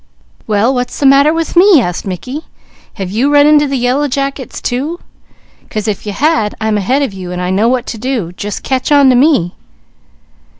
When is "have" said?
2.95-3.11, 6.13-6.55